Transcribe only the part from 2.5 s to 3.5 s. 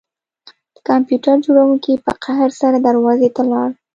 سره دروازې ته